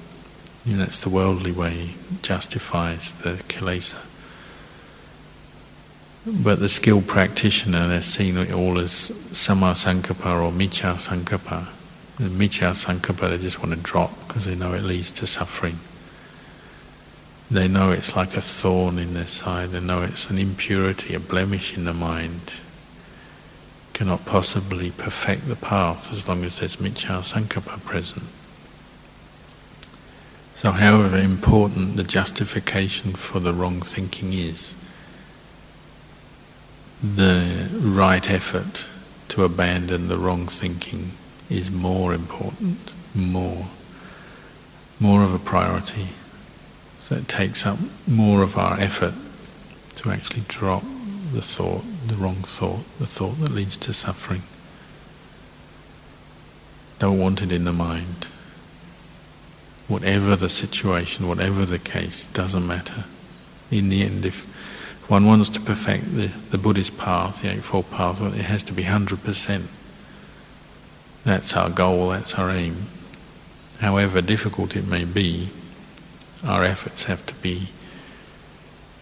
[0.64, 1.90] You know, that's the worldly way.
[2.12, 3.98] It justifies the kilesa.
[6.24, 11.66] But the skilled practitioner has seen it all as samma sankappa or miccha sankappa.
[12.18, 15.80] The miccha sankappa they just want to drop because they know it leads to suffering.
[17.50, 21.20] They know it's like a thorn in their side, they know it's an impurity, a
[21.20, 22.54] blemish in the mind.
[23.92, 28.24] Cannot possibly perfect the path as long as there's miccha sankappa present.
[30.56, 34.74] So, however important the justification for the wrong thinking is,
[37.02, 38.86] the right effort
[39.28, 41.12] to abandon the wrong thinking
[41.50, 43.66] is more important more,
[44.98, 46.08] more of a priority.
[47.04, 49.12] So it takes up more of our effort
[49.96, 50.82] to actually drop
[51.34, 54.42] the thought, the wrong thought, the thought that leads to suffering.
[56.98, 58.28] Don't want it in the mind.
[59.86, 63.04] Whatever the situation, whatever the case, doesn't matter.
[63.70, 64.46] In the end, if
[65.10, 68.72] one wants to perfect the, the Buddhist path, the Eightfold Path, well, it has to
[68.72, 69.64] be 100%.
[71.24, 72.86] That's our goal, that's our aim.
[73.80, 75.50] However difficult it may be,
[76.44, 77.70] our efforts have to be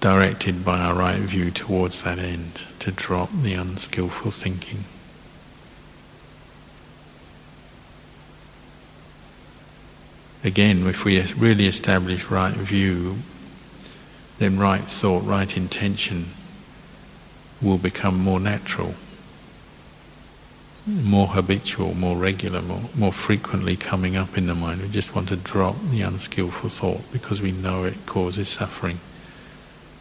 [0.01, 4.85] directed by our right view towards that end, to drop the unskillful thinking.
[10.45, 13.19] Again, if we really establish right view,
[14.39, 16.31] then right thought, right intention
[17.61, 18.95] will become more natural,
[20.87, 24.83] more habitual, more regular, more, more frequently coming up in the mind.
[24.83, 28.99] We just want to drop the unskillful thought because we know it causes suffering.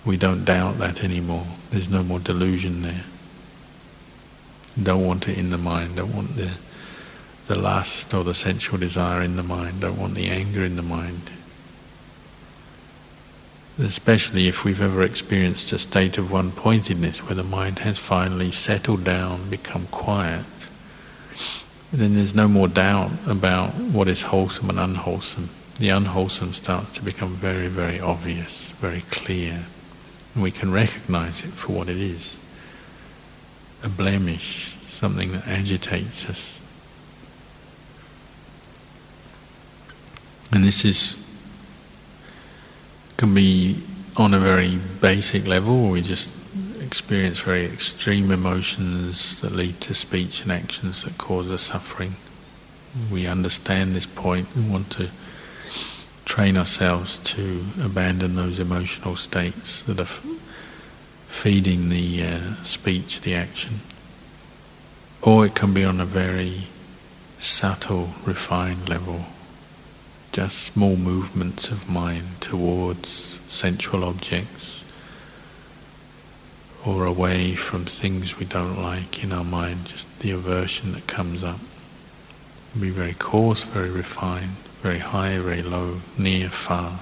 [0.03, 1.45] We don't doubt that anymore.
[1.69, 3.05] There's no more delusion there.
[4.81, 6.51] Don't want it in the mind, don't want the
[7.47, 10.81] the lust or the sensual desire in the mind, don't want the anger in the
[10.81, 11.29] mind.
[13.81, 18.51] Especially if we've ever experienced a state of one pointedness where the mind has finally
[18.51, 20.45] settled down, become quiet,
[21.91, 25.49] then there's no more doubt about what is wholesome and unwholesome.
[25.79, 29.65] The unwholesome starts to become very, very obvious, very clear.
[30.35, 32.37] And we can recognize it for what it is
[33.83, 36.59] a blemish, something that agitates us.
[40.51, 41.25] And this is
[43.21, 43.77] can be
[44.17, 46.31] on a very basic level, we just
[46.81, 52.15] experience very extreme emotions that lead to speech and actions that cause us suffering.
[53.11, 55.11] We understand this point and want to
[56.25, 60.25] train ourselves to abandon those emotional states that are f-
[61.27, 63.81] feeding the uh, speech, the action.
[65.21, 66.69] Or it can be on a very
[67.37, 69.27] subtle, refined level
[70.31, 74.83] just small movements of mind towards sensual objects
[76.85, 81.43] or away from things we don't like in our mind, just the aversion that comes
[81.43, 81.59] up.
[82.79, 87.01] Be very coarse, very refined, very high, very low, near, far.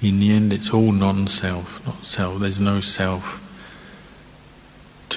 [0.00, 2.38] In the end, it's all non-self, not self.
[2.38, 3.49] There's no self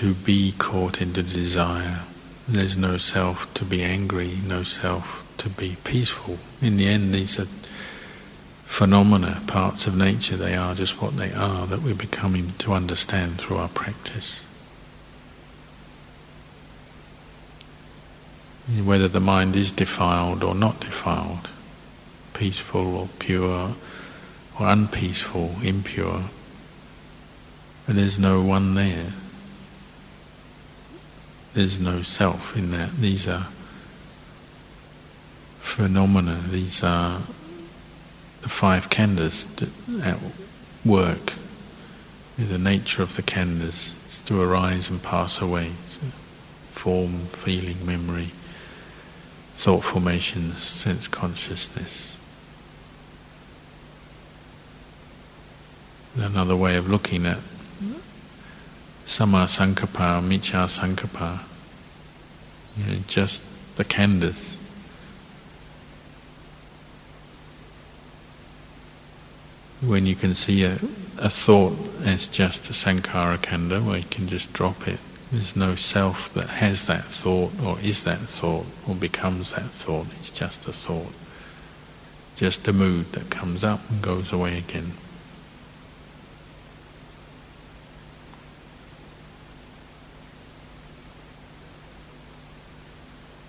[0.04, 2.02] to be caught into desire.
[2.46, 6.40] There's no self to be angry, no self to be peaceful.
[6.62, 7.48] In the end, these are
[8.66, 10.36] phenomena, parts of nature.
[10.36, 14.42] They are just what they are that we're becoming to understand through our practice.
[18.84, 21.50] Whether the mind is defiled or not defiled,
[22.34, 23.76] peaceful or pure
[24.60, 26.24] or unpeaceful, impure,
[27.88, 29.14] there's no one there.
[31.54, 32.98] There's no self in that.
[32.98, 33.48] These are
[35.60, 36.42] phenomena.
[36.50, 37.22] These are
[38.42, 39.48] the five khandhas
[40.04, 40.18] at
[40.84, 41.34] work.
[42.38, 45.72] The nature of the khandhas is to arise and pass away.
[45.88, 46.02] So
[46.70, 48.32] form, feeling, memory,
[49.54, 52.18] thought formations, sense consciousness.
[56.16, 57.40] Another way of looking at
[59.06, 61.42] Samma Sankappa, Miccha Sankappa,
[62.78, 63.44] you know, just
[63.76, 64.56] the khandhas.
[69.82, 70.76] When you can see a,
[71.18, 71.76] a thought
[72.06, 75.00] as just a sankhara khandha, where you can just drop it.
[75.32, 80.08] There's no self that has that thought, or is that thought, or becomes that thought.
[80.20, 81.12] It's just a thought.
[82.38, 84.94] Just a mood that comes up and goes away again.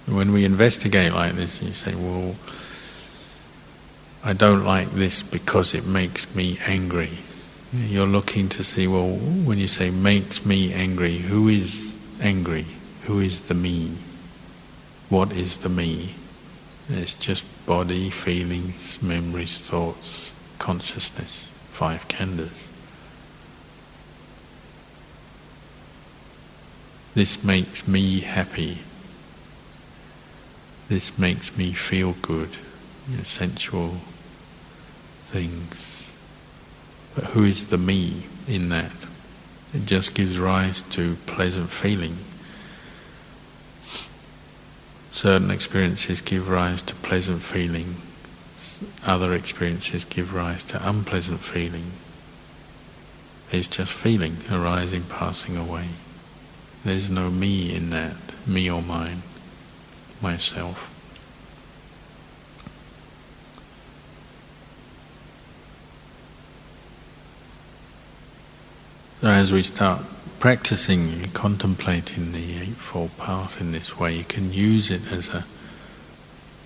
[0.06, 2.36] When we investigate like this, you say, well,
[4.22, 7.10] I don't like this because it makes me angry.
[7.72, 12.66] You're looking to see, well, when you say makes me angry, who is angry?
[13.04, 13.92] Who is the me?
[15.08, 16.14] What is the me?
[16.88, 22.68] It's just body, feelings, memories, thoughts, consciousness, five khandhas.
[27.14, 28.78] This makes me happy.
[30.88, 32.56] This makes me feel good,
[33.08, 33.96] you know, sensual
[35.20, 36.10] things.
[37.14, 38.92] But who is the me in that?
[39.72, 42.18] It just gives rise to pleasant feeling.
[45.10, 47.96] Certain experiences give rise to pleasant feeling.
[49.06, 51.92] Other experiences give rise to unpleasant feeling.
[53.50, 55.88] It's just feeling arising, passing away.
[56.84, 58.16] There's no me in that,
[58.46, 59.22] me or mine,
[60.24, 60.90] myself.
[69.20, 70.00] So as we start
[70.40, 75.44] practicing, contemplating the Eightfold Path in this way, you can use it as a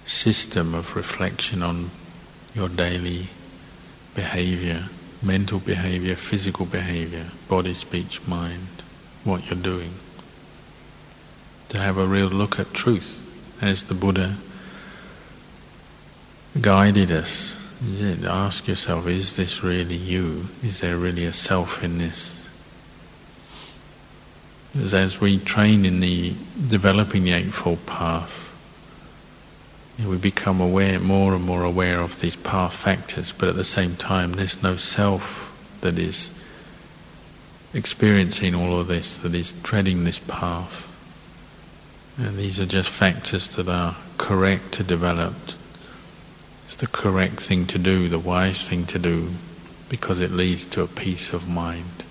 [0.06, 1.90] system of reflection on
[2.54, 3.26] your daily
[4.14, 4.84] behavior,
[5.20, 8.82] mental behavior, physical behavior, body, speech, mind,
[9.24, 9.94] what you're doing.
[11.70, 13.27] To have a real look at truth
[13.60, 14.36] as the Buddha
[16.60, 17.56] guided us.
[18.26, 20.46] Ask yourself, is this really you?
[20.62, 22.44] Is there really a self in this?
[24.72, 26.34] Because as we train in the
[26.66, 28.54] developing the Eightfold Path,
[30.04, 33.96] we become aware, more and more aware of these path factors, but at the same
[33.96, 36.30] time, there's no self that is
[37.74, 40.94] experiencing all of this, that is treading this path.
[42.18, 45.34] And these are just factors that are correct to develop.
[46.64, 49.30] It's the correct thing to do, the wise thing to do,
[49.88, 52.04] because it leads to a peace of mind.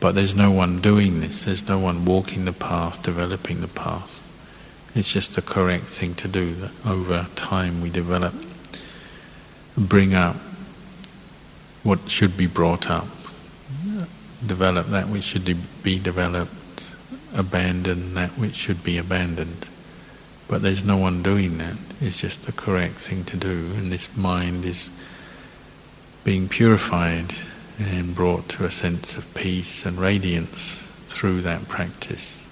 [0.00, 4.28] But there's no one doing this, there's no one walking the path, developing the path.
[4.94, 8.34] It's just the correct thing to do that over time we develop,
[9.76, 10.36] bring up
[11.84, 13.06] what should be brought up,
[14.44, 16.52] develop that which should be developed,
[17.34, 19.68] abandon that which should be abandoned.
[20.48, 21.76] But there's no one doing that.
[22.00, 24.90] It's just the correct thing to do, and this mind is
[26.24, 27.34] being purified
[27.78, 32.44] and brought to a sense of peace and radiance through that practice.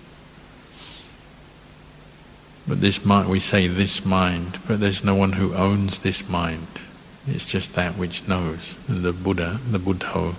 [2.68, 6.66] But this mind, we say this mind, but there's no one who owns this mind.
[7.26, 10.34] It's just that which knows, the Buddha, the Buddha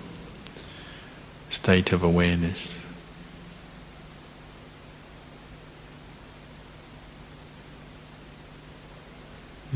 [1.50, 2.77] state of awareness.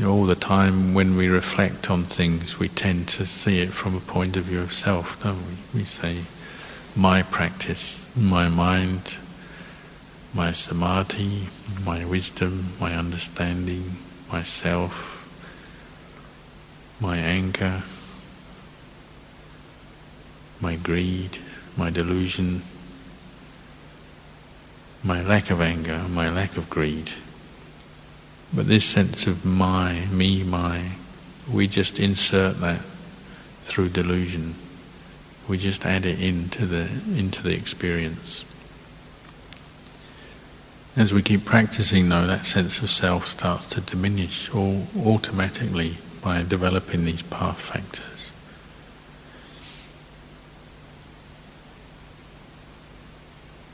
[0.01, 3.99] All the time when we reflect on things, we tend to see it from a
[3.99, 5.79] point of view of self, don't we?
[5.79, 6.23] We say,
[6.95, 9.17] my practice, my mind,
[10.33, 11.47] my samadhi,
[11.85, 13.97] my wisdom, my understanding,
[14.31, 15.19] myself,
[16.99, 17.83] my anger,
[20.59, 21.37] my greed,
[21.77, 22.63] my delusion,
[25.03, 27.11] my lack of anger, my lack of greed.
[28.55, 30.91] But this sense of my, me, my,
[31.51, 32.81] we just insert that
[33.63, 34.55] through delusion.
[35.47, 36.83] We just add it into the
[37.17, 38.45] into the experience.
[40.95, 46.43] As we keep practicing, though, that sense of self starts to diminish all automatically by
[46.43, 48.31] developing these path factors.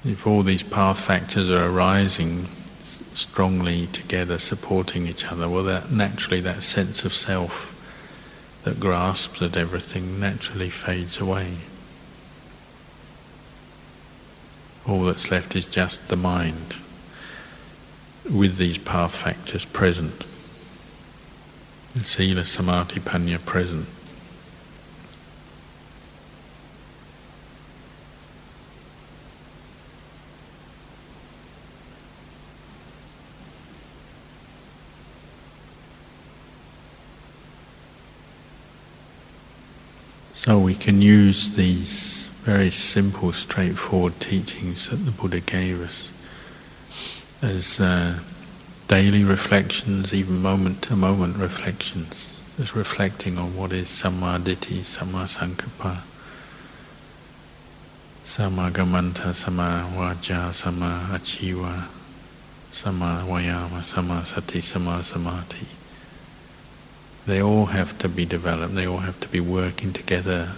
[0.06, 2.48] If all these path factors are arising
[3.14, 7.76] strongly together, supporting each other, well, that naturally that sense of self
[8.64, 11.58] that grasps at everything naturally fades away.
[14.88, 16.78] All that's left is just the mind
[18.30, 20.24] with these path factors present.
[22.02, 23.88] Sila, Samadhi, Panya present.
[40.50, 46.12] So we can use these very simple, straightforward teachings that the Buddha gave us
[47.44, 48.18] as uh,
[48.88, 56.00] daily reflections, even moment to moment reflections, just reflecting on what is sammaditthi, samma sankappa,
[58.24, 61.86] samma kammanta, samma vaca, samma ajiva,
[62.72, 65.68] samma vayama, samma sati, samma samadhi
[67.30, 70.54] they all have to be developed, they all have to be working together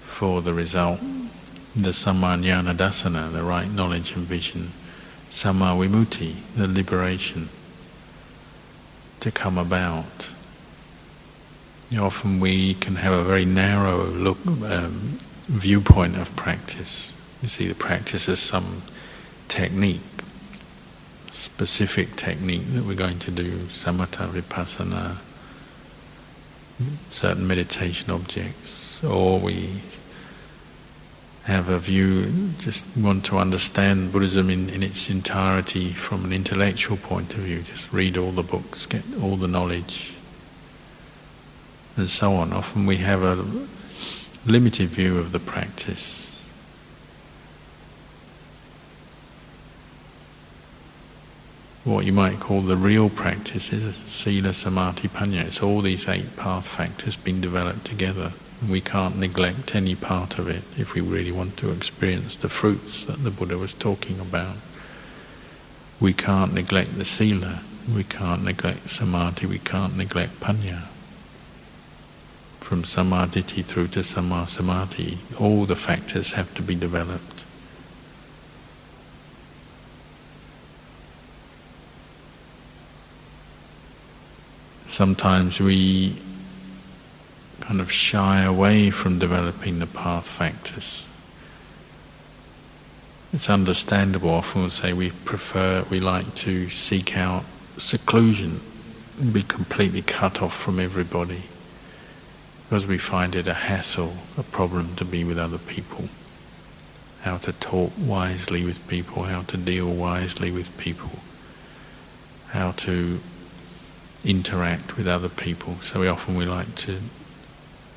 [0.00, 1.00] for the result.
[1.74, 4.70] The Sammajnana Dasana, the right knowledge and vision,
[5.28, 7.48] Samma Vimutti, the liberation
[9.18, 10.32] to come about.
[11.98, 17.12] Often we can have a very narrow look, um, viewpoint of practice.
[17.42, 18.82] You see the practice as some
[19.48, 20.22] technique,
[21.32, 25.16] specific technique that we're going to do, samatha vipassana,
[27.10, 29.82] certain meditation objects, or we
[31.44, 36.96] have a view, just want to understand Buddhism in, in its entirety from an intellectual
[36.96, 40.12] point of view, just read all the books, get all the knowledge,
[41.96, 42.52] and so on.
[42.52, 43.44] Often we have a
[44.46, 46.29] limited view of the practice.
[51.90, 55.44] What you might call the real practice is sila, samadhi, panya.
[55.44, 58.32] It's all these eight path factors being developed together.
[58.70, 63.06] We can't neglect any part of it if we really want to experience the fruits
[63.06, 64.54] that the Buddha was talking about.
[65.98, 67.62] We can't neglect the sila,
[67.92, 70.82] we can't neglect samadhi, we can't neglect panya.
[72.60, 77.39] From sammaditthi through to sammasamadhi, all the factors have to be developed.
[84.90, 86.16] Sometimes we
[87.60, 91.06] kind of shy away from developing the path factors.
[93.32, 94.30] It's understandable.
[94.30, 97.44] Often we'll say we prefer, we like to seek out
[97.76, 98.60] seclusion,
[99.32, 101.44] be completely cut off from everybody,
[102.68, 106.08] because we find it a hassle, a problem to be with other people.
[107.22, 111.12] How to talk wisely with people, how to deal wisely with people,
[112.48, 113.20] how to
[114.24, 115.76] interact with other people.
[115.80, 116.98] So we often we like to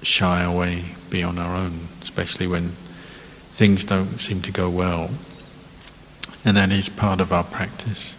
[0.01, 2.75] shy away, be on our own, especially when
[3.53, 5.09] things don't seem to go well.
[6.45, 8.15] And that is part of our practice.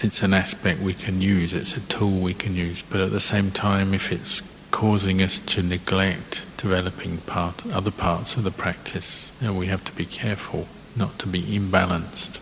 [0.00, 3.20] It's an aspect we can use, it's a tool we can use, but at the
[3.20, 9.32] same time, if it's causing us to neglect developing part, other parts of the practice,
[9.42, 12.38] we have to be careful not to be imbalanced.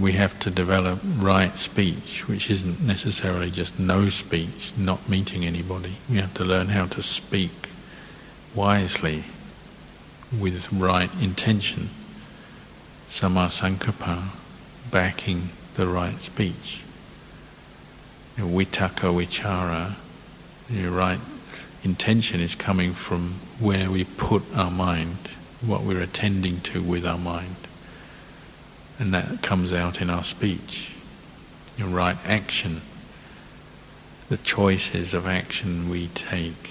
[0.00, 5.92] We have to develop right speech, which isn't necessarily just no speech, not meeting anybody.
[6.10, 7.68] We have to learn how to speak
[8.54, 9.24] wisely
[10.36, 11.90] with right intention.
[13.08, 14.30] Samma sankappa,
[14.90, 16.82] backing the right speech.
[18.36, 19.94] Vitakka vichara,
[20.68, 21.20] the right
[21.84, 25.30] intention is coming from where we put our mind,
[25.60, 27.63] what we're attending to with our mind
[28.98, 30.92] and that comes out in our speech.
[31.76, 32.82] Your right action,
[34.28, 36.70] the choices of action we take,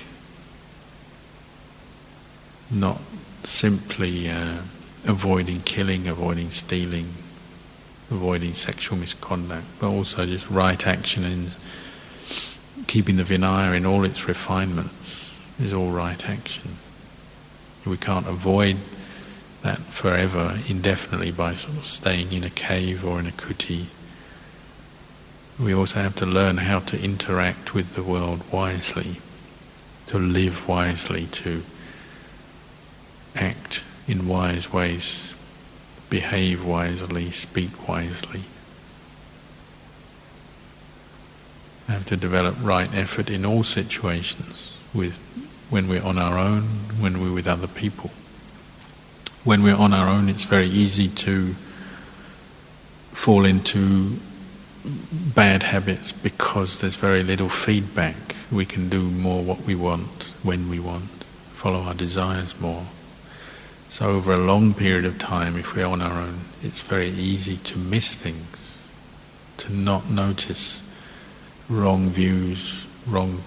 [2.71, 3.01] not
[3.43, 4.59] simply uh,
[5.05, 7.09] avoiding killing, avoiding stealing,
[8.09, 11.55] avoiding sexual misconduct, but also just right action and
[12.87, 16.77] keeping the Vinaya in all its refinements is all right action.
[17.85, 18.77] We can't avoid
[19.63, 23.85] that forever, indefinitely, by sort of staying in a cave or in a kuti.
[25.57, 29.21] We also have to learn how to interact with the world wisely,
[30.07, 31.63] to live wisely, to
[33.35, 35.33] act in wise ways,
[36.09, 38.41] behave wisely, speak wisely.
[41.87, 45.17] We have to develop right effort in all situations, with
[45.69, 46.63] when we're on our own,
[46.99, 48.11] when we're with other people
[49.43, 51.55] when we're on our own, it's very easy to
[53.11, 54.17] fall into
[55.35, 58.35] bad habits because there's very little feedback.
[58.51, 61.09] We can do more what we want when we want,
[61.53, 62.85] follow our desires more.
[63.89, 67.57] So over a long period of time, if we're on our own, it's very easy
[67.57, 68.87] to miss things,
[69.57, 70.81] to not notice
[71.69, 73.43] wrong views, wrong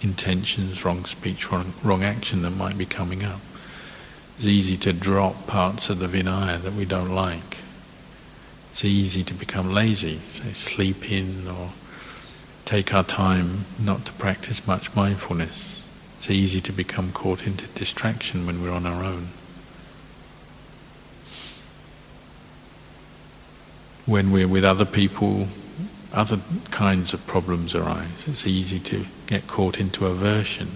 [0.00, 3.40] intentions, wrong speech, wrong, wrong action that might be coming up.
[4.40, 7.58] It's easy to drop parts of the Vinaya that we don't like.
[8.70, 11.72] It's easy to become lazy, say sleep in or
[12.64, 15.84] take our time not to practice much mindfulness.
[16.16, 19.28] It's easy to become caught into distraction when we're on our own.
[24.06, 25.48] When we're with other people,
[26.14, 28.24] other kinds of problems arise.
[28.26, 30.70] It's easy to get caught into aversion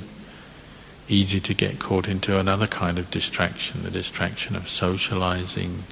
[1.08, 5.84] easy to get caught into another kind of distraction, the distraction of socializing,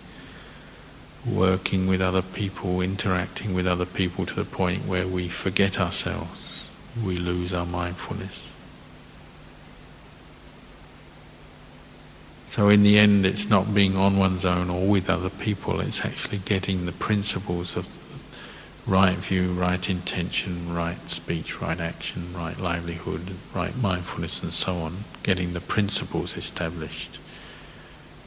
[1.26, 6.70] working with other people, interacting with other people to the point where we forget ourselves,
[7.04, 8.52] we lose our mindfulness.
[12.48, 16.04] So in the end, it's not being on one's own or with other people, it's
[16.04, 17.86] actually getting the principles of
[18.86, 25.04] right view, right intention, right speech, right action, right livelihood, right mindfulness, and so on,
[25.22, 27.18] getting the principles established.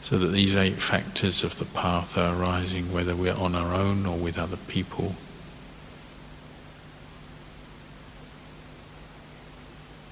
[0.01, 4.06] So that these eight factors of the path are arising whether we're on our own
[4.06, 5.16] or with other people.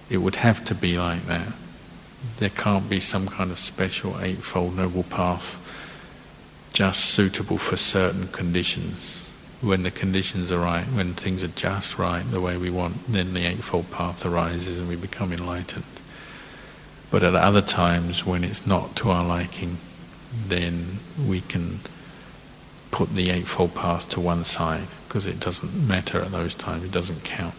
[0.09, 1.53] It would have to be like that.
[2.37, 5.59] there can't be some kind of special Eightfold Noble Path
[6.71, 9.22] just suitable for certain conditions.
[9.63, 13.33] When the conditions are right, when things are just right the way we want, then
[13.33, 15.85] the Eightfold Path arises and we become enlightened.
[17.09, 19.77] But at other times when it's not to our liking,
[20.47, 21.79] then we can
[22.91, 26.91] put the Eightfold Path to one side because it doesn't matter at those times, it
[26.91, 27.55] doesn't count.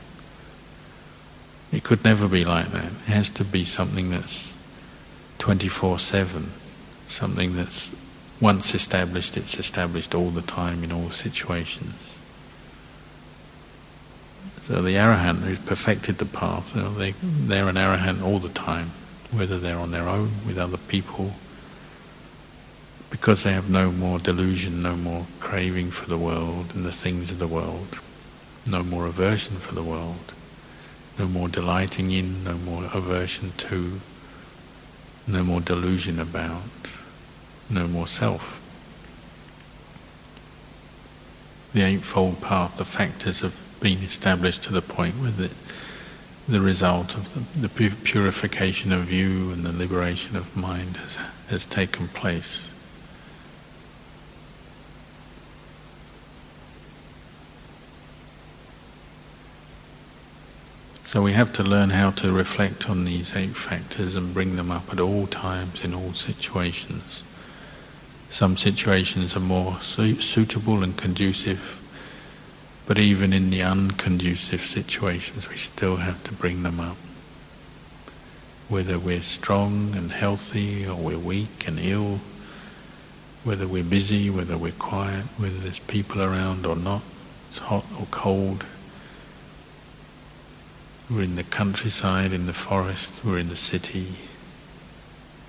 [1.72, 2.84] It could never be like that.
[2.84, 4.54] It has to be something that's
[5.38, 6.52] 24 7,
[7.08, 7.90] something that's
[8.44, 12.16] once established, it's established all the time in all situations.
[14.68, 18.90] So the arahant who's perfected the path, they, they're an arahant all the time,
[19.32, 21.32] whether they're on their own, with other people,
[23.10, 27.30] because they have no more delusion, no more craving for the world and the things
[27.32, 27.98] of the world,
[28.70, 30.34] no more aversion for the world
[31.18, 34.00] no more delighting in, no more aversion to,
[35.26, 36.62] no more delusion about,
[37.70, 38.60] no more self.
[41.72, 45.50] The Eightfold Path, the factors have been established to the point where the,
[46.46, 51.64] the result of the, the purification of view and the liberation of mind has, has
[51.64, 52.70] taken place.
[61.14, 64.72] So we have to learn how to reflect on these eight factors and bring them
[64.72, 67.22] up at all times in all situations.
[68.34, 71.80] Some situations are more su- suitable and conducive,
[72.84, 76.96] but even in the unconducive situations, we still have to bring them up.
[78.68, 82.18] Whether we're strong and healthy, or we're weak and ill,
[83.44, 87.02] whether we're busy, whether we're quiet, whether there's people around or not,
[87.50, 88.66] it's hot or cold,
[91.08, 94.16] we're in the countryside, in the forest, we're in the city,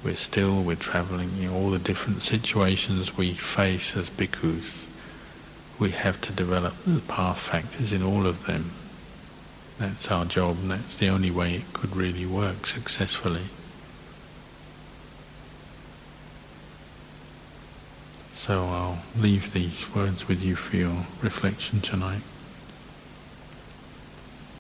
[0.06, 4.86] we're still, we're traveling, you know, all the different situations we face as bhikkhus.
[5.80, 8.70] We have to develop the path factors in all of them.
[9.80, 13.46] That's our job, and that's the only way it could really work successfully.
[18.34, 22.22] So I'll leave these words with you for your reflection tonight.